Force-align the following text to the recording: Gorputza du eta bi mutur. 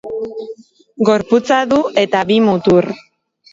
Gorputza 1.09 1.61
du 1.73 1.79
eta 2.07 2.25
bi 2.33 2.41
mutur. 2.49 2.93